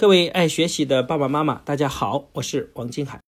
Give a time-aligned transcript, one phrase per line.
[0.00, 3.20] 各位爱学习的爸爸妈妈，大家好，我是王金海。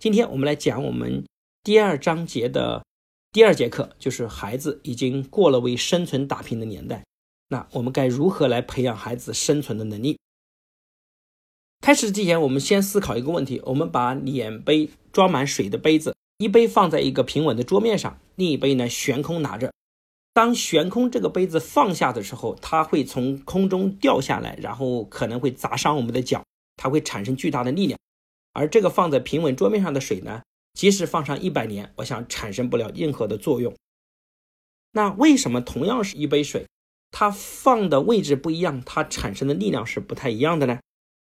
[0.00, 1.24] 今天我们来讲我们
[1.62, 2.84] 第二章节的
[3.30, 7.04] 第二节课，就是孩子已经过了为生存打拼的年代，
[7.46, 10.18] 那我们该如何来培养孩子生存的能力？
[11.80, 19.72] 开始之前，我们先思考一个问题：我们把两杯装满水的杯子，一杯放在一个平稳的桌面上，另一杯呢悬空拿着。
[20.36, 26.44] 当悬空这个杯子放下的时候，它会从空中掉下来，然后可能会砸伤我们的脚，
[26.76, 27.98] 它会产生巨大的力量。
[28.52, 30.42] 而这个放在平稳桌面上的水呢，
[30.74, 33.74] 即使放上一百年，我想产生不了任何的作用。
[34.92, 36.66] 那为什么同样是一杯水，
[37.10, 40.78] 它放的位置不一样，它产生的力量是不太一样的呢？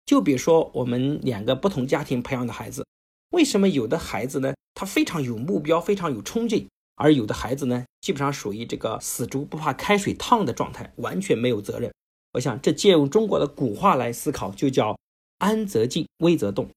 [0.05, 2.85] 就比如说我们两个不同家庭培养的孩子，
[3.31, 6.69] 为什么有的孩子呢，他非常有目标，非常有冲劲？
[6.99, 11.91] 而有的孩子呢，基本上属于这个死猪不怕开水烫的状态，完全没有责任。
[12.33, 14.99] 我想这借用中国的古话来思考，就叫
[15.39, 16.69] 安则静，危则动。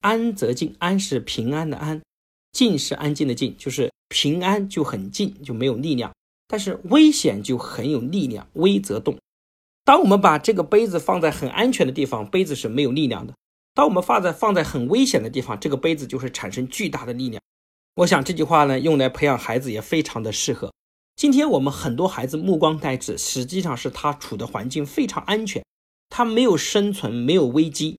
[0.00, 2.00] 安则静，安是平安的安，
[2.52, 6.12] 静是安静的静，就是平安就很静，就没有力量；
[6.46, 9.18] 但是危险就很有力量，危则动。
[9.84, 13.34] 当我们把这个杯子放在很安全的地方，杯子是没有力量的；
[13.74, 17.42] 当我们放在放在很危险的地方，这个杯子就会产生巨大的力量。
[17.96, 20.70] 我想这句话呢，用来培养孩子也非常的适合。
[21.16, 25.64] 今天我们很多孩子目光呆滞，实际上是他处的环境非常安全，
[26.10, 27.98] 他没有生存，没有危机。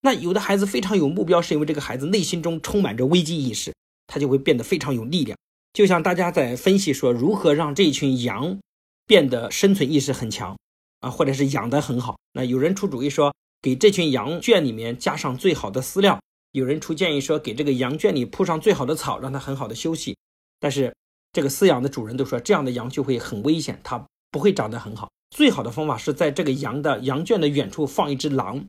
[0.00, 3.72] 那有的孩子非常有目标，是因为这个孩子内心中充满着危机意识，
[4.08, 5.38] 他就会变得非常有力量。
[5.72, 8.58] 就像大家在分析说，如何让这群羊
[9.06, 10.58] 变得生存意识很强
[10.98, 12.18] 啊，或者是养得很好。
[12.32, 16.18] 那有人出主意说，给这群羊圈里面加上最好的饲料。
[16.56, 20.16] 有人出建议说，给这个羊圈里铺上最好的草，让它很好的休息。
[20.58, 20.90] 但是
[21.30, 25.10] 这个饲养的主人都说，这样的羊就会很危险，它不会长得很好。
[25.28, 28.64] 最好的方法是在这个羊的羊圈的远处放一只狼。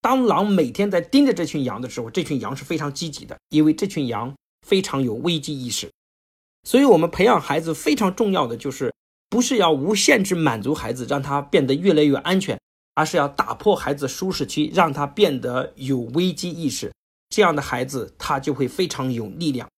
[0.00, 4.34] 当狼每天在盯着这群羊的时候，这群羊是非常积极的，因为这群羊
[4.66, 5.88] 非常有危机意识。
[6.64, 8.92] 所以，我们培养孩子非常重要的就是，
[9.30, 12.58] 不是要无限制满足孩子，让他变得越来越安全，
[12.94, 16.92] 而是要打破孩子舒适区，让他变得有危机意识。
[17.38, 19.68] 这样的孩子，他就会非常有力量。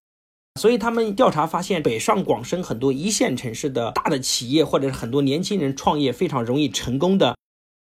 [0.59, 7.37] 所以他们调查发现，北上广深很多一线城市的大的企业，或者是很多年轻人创业非常容易成功的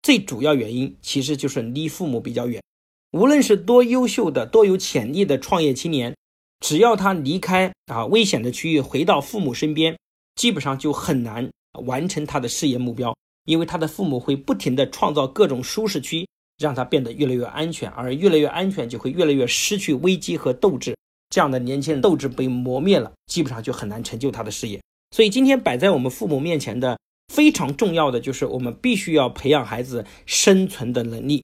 [0.00, 2.62] 最主要原因，其实就是离父母比较远。
[3.10, 6.14] 无论是多优秀的、多有潜力的创业青年，
[6.60, 9.98] 只要他离开啊危险的区域，回到父母身边，
[10.36, 11.50] 基本上就很难
[11.84, 13.12] 完成他的事业目标，
[13.46, 16.24] 因为他的父母会不停的创造各种舒适区。
[16.58, 20.96] 让他变得越来越安全，而越来越安全就会越来越失去危机和斗志。
[21.30, 24.80] 这样的年轻人斗志被磨灭了，基本上就很难成就他的事业。
[25.10, 26.98] 所以今天摆在我们父母面前的
[27.32, 31.42] 非常重要的就是我们必须要培养孩子生存的能力。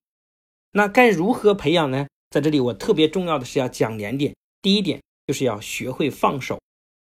[0.73, 2.07] 那该如何培养呢？
[2.31, 4.33] 在这里我特别重要的是要讲两点：
[4.63, 6.61] 第一点就是要学会放手，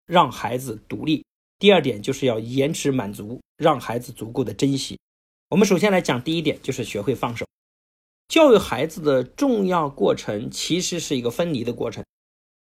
[0.07, 1.23] 让孩子独立；
[1.59, 4.97] 第二点就是要延迟满足，让孩子足够的珍惜。
[5.49, 7.48] 我们首先来讲第一点，就是学会放手。
[8.29, 12.05] 教育孩子的重要过程其实是一个分离的过程。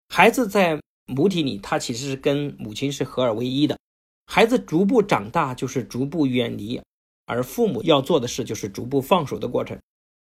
[0.08, 3.78] 孩子在母体里，他其实是跟母亲是合二为一的。
[4.26, 6.80] 孩子逐步长大，就是逐步远离，
[7.24, 9.78] 而父母要做的事就是逐步放手的过程。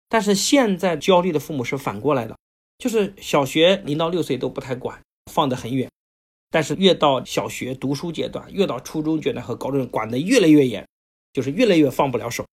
[0.07, 2.37] 但是现在焦虑的父母是反过来的，
[2.77, 5.89] 就是小学零到六岁都不太管，放得很远；
[6.51, 10.87] 但是越到小学读书阶段，越到初中阶段和高中，管得越来越严，
[11.33, 12.45] 就是越来越放不了手。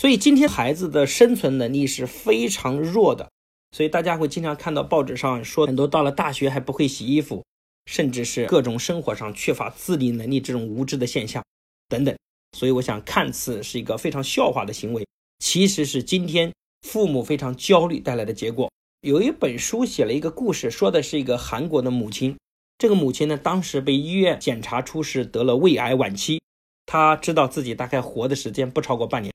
[0.00, 3.28] 所以今天孩子的生存能力是非常弱的，
[3.72, 7.44] 所以大家会经常看到报纸上说很多到了大学还不会洗衣服，
[7.86, 11.42] 甚至是各种生活上缺乏自理能力这种无知的现象
[11.88, 12.16] 等等。
[12.56, 15.04] 所以我想，看似是一个非常笑话的行为，
[15.40, 16.52] 其实是今天
[16.86, 18.70] 父母非常焦虑带来的结果。
[19.00, 22.36] 有一本书写了一个故事，说的是一个韩国的母亲，
[22.78, 26.40] 这个母亲呢，当时被医院检查出是得了胃癌晚期，
[26.86, 29.32] 她知道自己大概活的时间不超过半年。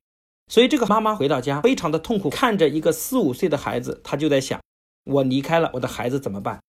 [0.47, 4.61] 所以这个妈妈回到家非常的痛苦，看着一个四五岁的孩子，她就在想：
[5.05, 6.61] 我离开了我的孩子怎么办？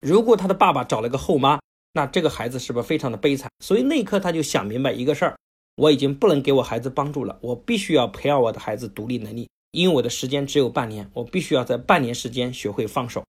[0.00, 1.60] 如果他的爸爸找了个后妈，
[1.92, 3.50] 那这个孩子是不是非常的悲惨？
[3.60, 5.36] 所以那一刻他就想明白一个事儿：
[5.76, 13.24] 我已经不能给我孩子帮助了，我必须要培养我的孩子独立能力，因为我的时间只有半年，我必须要在半年时间学会放手。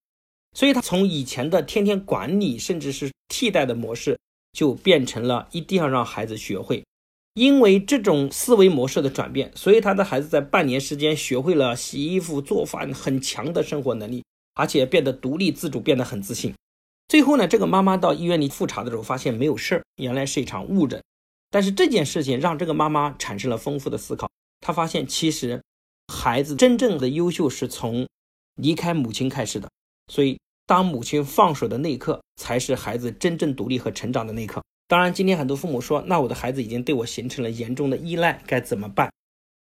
[0.56, 4.20] 所以他从以前的天天管理，甚至是替代的模式，
[4.52, 6.84] 就变成了一定要让孩子学会。
[7.34, 16.54] 因为这种思维模式的转变，所以他的孩子在半年时间学会了洗衣服、做饭，很强的生活能力，而且变得独立自主，变得很自信。
[17.08, 21.02] 最后呢，这个妈妈到医院里复查的时候，发现没有事儿，原来是一场误诊。
[21.50, 24.30] 但是这件事情让这个妈妈产生了丰富的思考，
[24.62, 25.62] 她发现其实
[26.08, 28.08] 孩子真正的优秀是从
[28.56, 29.70] 离开母亲开始的。
[30.08, 34.64] 所以，当母亲放手的那一刻，才是孩子真正独立和成长的那一刻。
[34.88, 39.12] 当然，今天很多父母说，那我的孩子已经对我形成了严重的依赖，该怎么办？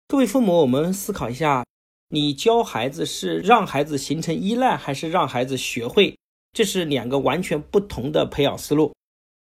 [0.07, 1.63] 各位父母，我们思考一下，
[2.09, 6.17] 你教孩子是让孩子形成依赖，还是让孩子学会？
[6.53, 8.93] 这是两个完全不同的培养思路。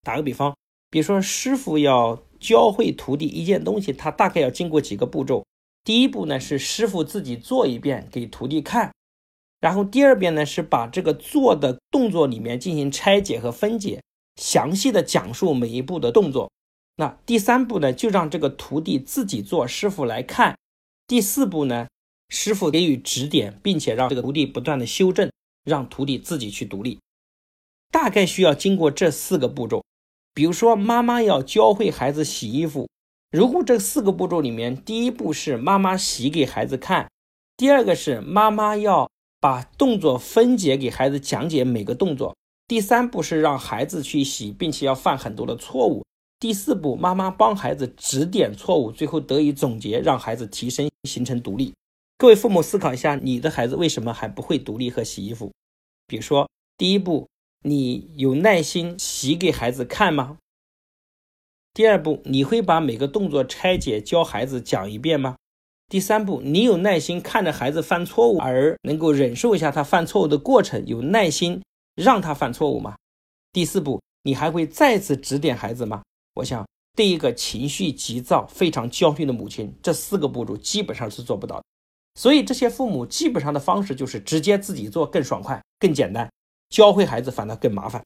[0.03, 0.55] 打个比方，
[0.89, 5.45] 比如说师傅要教会徒弟一件东西，他大概要经过几个步骤。
[5.83, 8.93] 第一步呢是师傅自己做一遍给徒弟看，
[9.59, 14.01] 然后第二遍呢是把这个做的动作里面进行拆解和分解。
[14.39, 16.49] 详细的讲述每一步的动作，
[16.95, 20.57] 那第三步呢，就让这个徒弟自己做，师傅来看。
[21.05, 21.87] 第四步呢，
[22.29, 25.29] 师傅给予指点，并且让这个徒弟不断的修正，
[25.65, 26.99] 让徒弟自己去独立。
[27.91, 29.83] 大概需要经过这四个步骤。
[30.33, 32.87] 比如说，妈妈要教会孩子洗衣服，
[33.31, 37.09] 如果这四个步骤里面，第一步是妈妈洗给孩子看，
[37.57, 39.09] 第二个是妈妈要
[39.41, 42.35] 把动作分解给孩子讲解每个动作。
[42.69, 46.05] 第三步是让孩子去洗，并且要犯很多的错误。
[46.39, 51.73] 第四步，妈妈帮孩子指点错误，最后得以总结，让孩子提升，形成独立。
[52.19, 55.51] 各位父母思考一下，你的孩子为什么还不会独立和洗衣服？
[56.05, 57.27] 比如说，第一步，
[57.63, 60.37] 你有耐心洗给孩子看吗？
[61.73, 65.37] 第二步，你会把每个动作拆解教孩子讲一遍吗？
[65.87, 71.63] 第三步，你有耐心看着孩子犯错误，而能够忍受一下他犯错误的过程，有耐心。
[71.99, 72.95] 让他犯错误吗？
[73.51, 76.01] 第四步，你还会再次指点孩子吗？
[76.35, 76.65] 我想，
[76.95, 81.63] 对一个情绪急躁、非常焦虑的母亲，这四个步骤基本上是做不到的。
[82.15, 86.31] 所以，这些父母基本上的方式就是直接自己做，更爽快、更简单，
[86.69, 88.01] 教会孩子反倒更麻烦。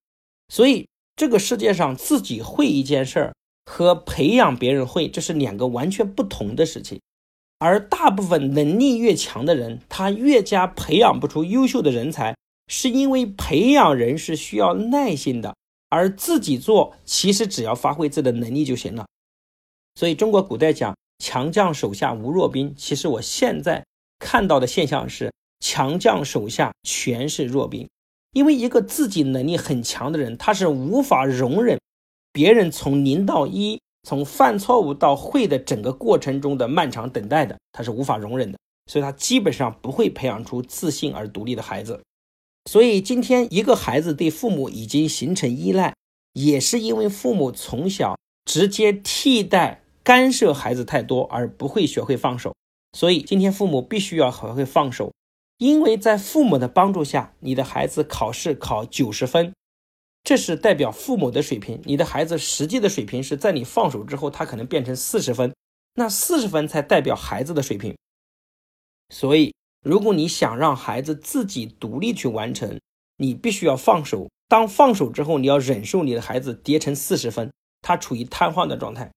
[0.50, 3.34] 所以，这个世界上自己会一件事儿
[3.66, 7.00] 和培养别人会，这是两个完全不同的事情。
[7.60, 12.36] 而大部分能力越强的人，他越加培养不出优秀的人才。
[12.75, 15.55] 是因为培养人是需要耐心的，
[15.89, 19.05] 而自己做其实只要发挥自己的能力就行了。
[19.93, 23.85] 所以中国古代讲“强将手下无弱兵”，其实我现在
[24.17, 27.87] 看到的现象是强将手下全是弱兵。
[28.31, 31.79] 因为一个自己能力很强的人，他是无法容忍
[32.31, 38.57] 别人从零到一、从犯错误到会的整个过程中的漫长等待的，他是无法容忍的。
[38.87, 42.01] 所以他基本上不会培养出自信而独立的孩子。
[42.65, 45.94] 所以，今天一个孩子对父母已经形成依赖，
[46.31, 52.56] 也是因为父母从小直接替代、干涉孩子太多，而不会学会放手。
[52.98, 55.12] 所以，今天父母必须要学会放手，
[55.57, 59.54] 因为在父母的帮助下，你的孩子考试考九十分，
[60.24, 65.54] 这是代表父母的水平；你的孩子实际的水平是在你放手之后，他可能变成四十分，
[65.95, 67.94] 那四十分才代表孩子的水平。
[69.09, 69.54] 所以。
[69.83, 72.80] 如果你想让孩子自己独立去完成，
[73.18, 74.30] 你必须要放手。
[74.47, 77.51] 当放手之后，你要忍受你的孩子跌成四十分，
[77.81, 79.12] 他处于瘫痪的状态。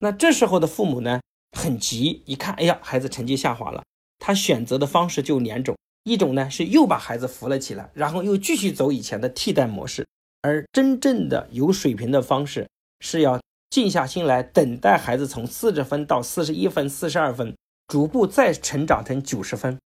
[0.00, 1.20] 那这时候的父母呢，
[1.56, 3.82] 很急，一看，哎呀，孩子成绩下滑了，
[4.18, 10.04] 他选择的方式就两种：一种呢是又把孩子扶了起来，然后又继续走以前的替代模式；
[10.42, 12.68] 而真正的有水平的方式，
[13.00, 13.40] 是要
[13.70, 17.56] 静下心来等待孩子从四十分到四十一分、四十二分，
[17.86, 19.78] 逐步再成长成九十分。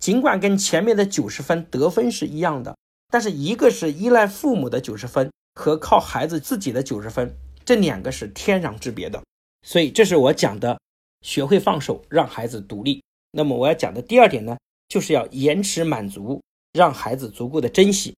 [0.00, 2.74] 尽管跟前面的九十分得分是一样的，
[3.08, 9.22] 但是一个是依赖父母的九十分，和靠孩子自己的九十分，这两个是天壤之别的。
[9.62, 10.80] 所以这是我讲的，
[11.20, 13.02] 学会放手，让孩子独立。
[13.32, 14.56] 那么我要讲的第二点呢，
[14.88, 16.40] 就是要延迟满足，
[16.72, 18.16] 让孩子足够的珍惜。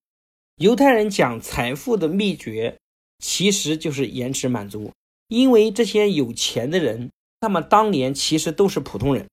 [0.56, 2.78] 犹太人讲财富的秘诀，
[3.18, 4.92] 其实就是延迟满足，
[5.26, 7.10] 因为这些有钱的人，
[7.40, 9.26] 他们当年其实都是普通人。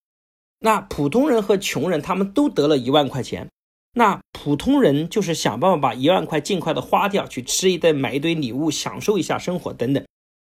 [0.59, 3.47] 那普通人和穷人，他们都得了一万块钱。
[3.93, 10.05] 那普通人就是想办法把一万块尽快的花掉，去吃一顿、买一堆礼物、享受一下生活等等。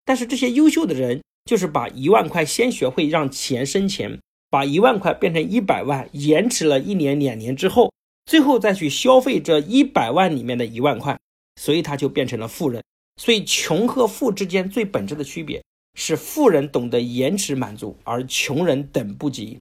[0.03, 7.94] 但是这些优秀的人，就是把一万块先学会让钱生钱，把一万块变成一百万，延迟了一年两年之后，
[8.25, 11.20] 最后再去消费这一百万里面的一万块，
[11.56, 12.82] 所以他就变成了富人。
[13.18, 15.62] 所以穷和富之间最本质的区别
[15.94, 19.60] 是，富人懂得延迟满足，而穷人等不及。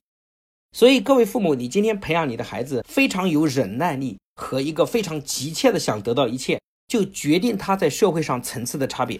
[0.73, 9.19] 所以，各位父母，你今天培养你的孩子非常有忍耐力和一个非常急切的想得到一切，就决定他在社会上层次的差别。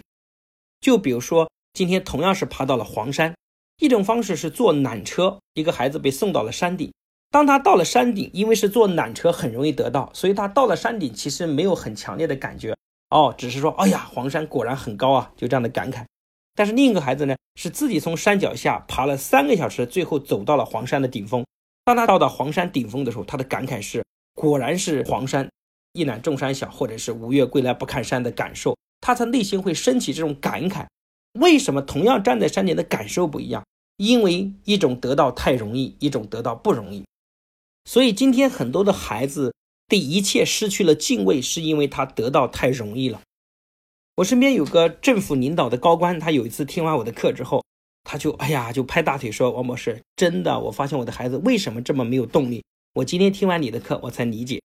[0.79, 3.35] 就比如说，今天同样是爬到了黄山，
[3.79, 6.91] 一种方式是坐缆车，一个孩子被送到了山顶。
[7.31, 12.75] 当他到了山顶，因为是坐缆车很容易得到，所以他到了山顶其实没有很强烈的感觉
[13.09, 16.05] 哦，只是说，哎呀，黄山果然很高啊，就这样的感慨。
[16.59, 21.45] 但是另一个孩子呢，是自己从山脚下爬了三个小时，最后走到了黄山的顶峰。
[21.85, 25.49] 当他到达黄山顶峰的时候，他的感慨是：果然是黄山
[25.93, 28.75] 一览众山小，或者是五岳归来不看山的感受。
[28.99, 30.85] 他在内心会升起这种感慨。
[31.39, 33.63] 为什么同样站在山顶的感受不一样？
[33.95, 37.05] 因为一种得到太容易，一种得到不容易。
[37.85, 39.53] 所以今天很多的孩子
[39.87, 43.21] 对一切失去了敬畏，是因为他得到太容易了。
[44.19, 47.63] 我身边有个政府领导的高官，他有一次听完我的课之后。
[48.03, 52.63] 他就哎呀，就拍大腿说：“王博士，真的，我发现我的孩子为什么这么没有动力？
[52.95, 54.61] 我今天听完你的课，我才理解，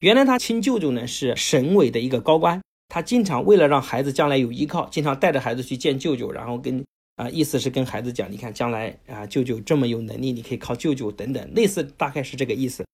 [0.00, 6.84] 原来他亲舅舅呢是省委的一个高官，他经常为了让孩子将来有依靠，经常带着孩子去见舅舅，然后跟
[7.16, 12.84] 啊，意思是跟孩子讲，你看将来啊，舅舅这么有能力，你可以靠舅舅等等，类似大概是这个意思。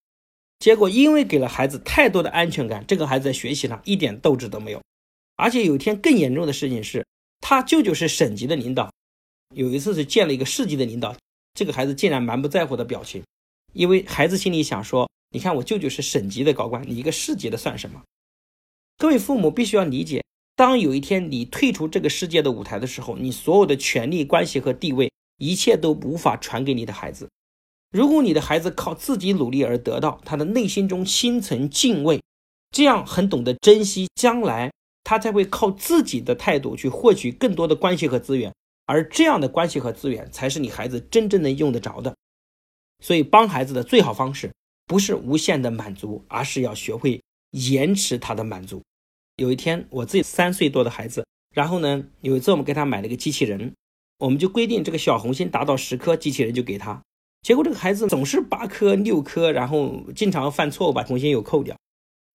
[0.58, 4.82] 结果因为给了孩子太多的安全感，这个孩子在学习上一点斗志都没有，
[5.42, 7.04] 而且有一天更严重的事情是，
[7.40, 8.90] 他舅舅是省级的领导。”
[9.54, 11.14] 有一次是见了一个市级的领导，
[11.52, 13.22] 这个孩子竟然蛮不在乎的表情，
[13.74, 18.00] 因为孩子心里想说：“你看我舅舅是省级的高官，你一个市级的算什么？”
[18.96, 20.24] 各位父母必须要理解，
[20.56, 27.28] 当有一天你退出这个世界的舞台的时候，你所有的权力关系和地位，一切都无法传给你的孩子。
[27.90, 32.22] 如果你的孩子靠自己努力而得到，他的内心中心存敬畏，
[32.70, 34.72] 这样很懂得珍惜，将来
[35.04, 38.52] 他才会靠自己的态度去获取更多的关系和资源。
[38.84, 42.14] 而这样的关系和资源，才是你孩子真正能用得着的。
[43.00, 44.52] 所以，帮孩子的最好方式，
[44.86, 48.82] 不是无限的满足，而是要学会延迟他的满足。
[49.36, 53.72] 有一天，我自己三岁多的孩子，然后呢，有一次我们给他买了一个机器人，
[54.18, 57.02] 我们就规定这个小红心达到十颗，机器人就给他。
[57.42, 61.76] 结果这个孩子总是八颗、六颗，然后经常犯错误，把红心又扣掉。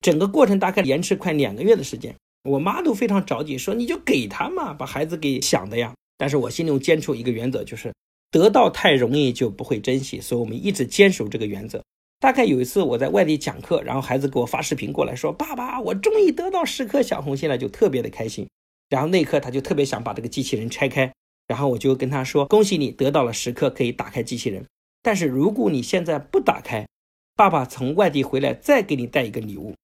[0.02, 2.16] 整个过程大概延迟快两个月的时间，
[2.48, 5.94] 我妈都非常着急，说你就给他嘛，把孩子给想的呀。
[6.18, 7.94] 但是我心中坚持一个原则，就是
[8.32, 11.84] 得到太容易就不会珍惜，所以我们一直坚守这个原则。
[12.20, 18.48] 大概有一次我在外地讲课，然后孩子给我发视频过来说：“爸爸，我终于得到十颗小红心了，就特别的开心。”
[18.90, 21.14] 然后那一刻他就特别想把这个机器人拆开，
[21.46, 24.66] 然后我就跟他说：“恭喜你得到了十颗，可以打开机器人。
[25.04, 26.88] 但是如果你现在不打开，
[27.36, 29.76] 爸爸从外地回来再给你带一个礼物。”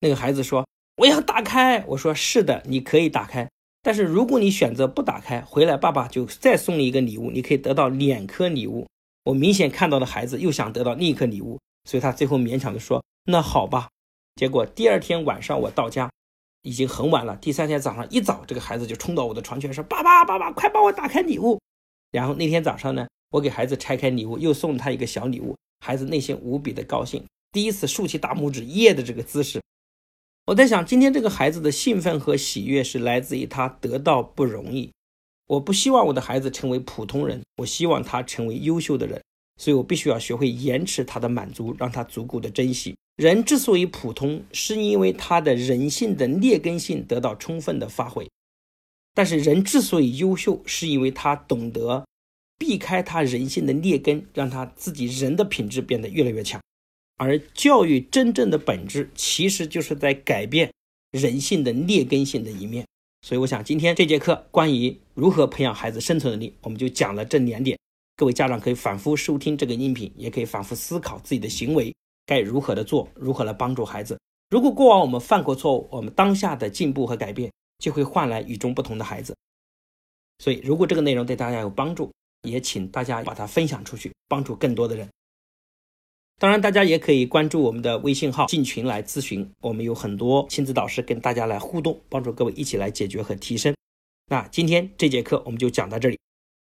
[0.00, 0.66] 那个孩子说
[0.98, 3.48] ：“我要打开。”我说：“是的，你可以打开。”
[3.82, 8.86] 但是如果你选择不打开，回来爸爸就再送你一个礼物，你可以得到两颗礼物。
[9.24, 13.88] 我明显看到的孩子又想得到另一颗礼物，所以他最后勉强的说：“那好吧。”
[14.36, 16.10] 结果第二天晚上我到家，
[16.62, 17.36] 已经很晚了。
[17.36, 21.58] 第三天早上一早，这个孩子就冲到我的床前说：“爸爸，爸爸，快帮我打开礼物。”
[22.10, 29.60] 然后那天早上呢，我给孩子拆开礼物，又送了他一个小礼物，孩子内心无比的高兴，第一次竖起大拇指耶的这个姿势。
[30.48, 34.90] 我在想，今天这个孩子的兴奋和喜悦是来自于他得到不容易。
[35.46, 39.20] 我不希望我的孩子成为普通人，我希望他成为优秀的人。
[39.58, 42.96] 所以我必须要学会延迟他的满足，让他足够的珍惜。
[43.16, 48.26] 人之所以普通，是因为他的人性的劣根性得到充分的发挥。
[49.12, 52.06] 但是人之所以优秀，是因为他懂得
[52.56, 56.58] 避开他人性的劣根，让他自己人的品质变得越来越强。
[57.18, 60.72] 而教育真正的本质，其实就是在改变
[61.10, 62.86] 人性的劣根性的一面。
[63.22, 67.76] 所以，我想今天这节课关于如何培养孩子生存能力，我们就讲了这两点。
[68.16, 71.92] 各位家长可以反复收听这个音频，也可以反复思考自己的行为
[72.24, 74.18] 该如何的做，如何来帮助孩子。
[74.50, 79.36] 如果过往我们犯过错误，我们当下的进步和改变就会换来与众不同的孩子。
[80.38, 85.08] 所以，如果这个内容对大家有帮助，也请大家把它分享出去，帮助更多的人。
[86.40, 93.74] 当然，大家也可以关注我们的微信号进群来咨询，我们有很多亲子导师跟大家来互动，帮助各位一起来解决和提升。
[94.30, 96.16] 那今天这节课我们就讲到这里，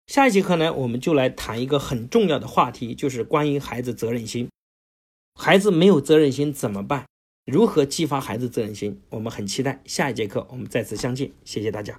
[0.07, 4.49] 下一节课呢，我们就来谈一个很重要的话题，就是关于孩子责任心。
[5.39, 7.05] 孩子没有责任心怎么办？
[7.45, 8.99] 如何激发孩子责任心？
[9.11, 11.97] 我们很期待下一节课我们再次相见，谢谢大家。